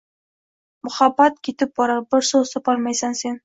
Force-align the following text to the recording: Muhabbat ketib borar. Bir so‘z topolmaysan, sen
Muhabbat 0.87 1.37
ketib 1.49 1.77
borar. 1.81 2.03
Bir 2.17 2.29
so‘z 2.33 2.59
topolmaysan, 2.59 3.19
sen 3.25 3.39